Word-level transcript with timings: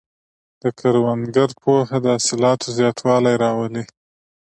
د 0.61 0.63
کروندګر 0.79 1.49
پوهه 1.61 1.97
د 2.03 2.05
حاصلاتو 2.15 2.67
زیاتوالی 2.77 3.33
راولي. 3.43 3.83